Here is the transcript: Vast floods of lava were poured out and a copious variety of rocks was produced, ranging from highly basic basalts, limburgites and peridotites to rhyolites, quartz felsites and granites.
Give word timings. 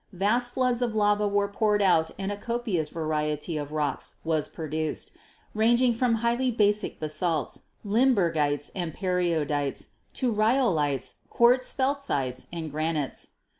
Vast 0.13 0.53
floods 0.53 0.81
of 0.81 0.95
lava 0.95 1.27
were 1.27 1.47
poured 1.47 1.79
out 1.83 2.09
and 2.17 2.31
a 2.31 2.35
copious 2.35 2.89
variety 2.89 3.55
of 3.55 3.71
rocks 3.71 4.15
was 4.23 4.49
produced, 4.49 5.11
ranging 5.53 5.93
from 5.93 6.15
highly 6.25 6.49
basic 6.49 6.99
basalts, 6.99 7.65
limburgites 7.85 8.71
and 8.73 8.95
peridotites 8.95 9.89
to 10.15 10.33
rhyolites, 10.33 11.17
quartz 11.29 11.71
felsites 11.71 12.47
and 12.51 12.71
granites. 12.71 13.29